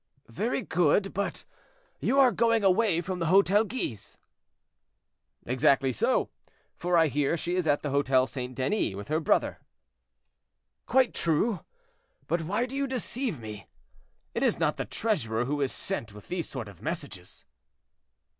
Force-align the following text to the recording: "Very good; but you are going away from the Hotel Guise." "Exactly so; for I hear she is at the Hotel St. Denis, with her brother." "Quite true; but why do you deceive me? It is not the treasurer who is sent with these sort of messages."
"Very 0.31 0.63
good; 0.63 1.13
but 1.13 1.45
you 1.99 2.17
are 2.17 2.31
going 2.31 2.63
away 2.63 3.01
from 3.01 3.19
the 3.19 3.27
Hotel 3.27 3.63
Guise." 3.63 4.17
"Exactly 5.45 5.91
so; 5.91 6.31
for 6.75 6.97
I 6.97 7.05
hear 7.05 7.37
she 7.37 7.53
is 7.55 7.67
at 7.67 7.83
the 7.83 7.91
Hotel 7.91 8.25
St. 8.25 8.55
Denis, 8.55 8.95
with 8.95 9.09
her 9.09 9.19
brother." 9.19 9.59
"Quite 10.87 11.13
true; 11.13 11.59
but 12.25 12.41
why 12.41 12.65
do 12.65 12.75
you 12.75 12.87
deceive 12.87 13.39
me? 13.39 13.67
It 14.33 14.41
is 14.41 14.57
not 14.57 14.77
the 14.77 14.85
treasurer 14.85 15.45
who 15.45 15.61
is 15.61 15.71
sent 15.71 16.13
with 16.15 16.29
these 16.29 16.49
sort 16.49 16.67
of 16.67 16.81
messages." 16.81 17.45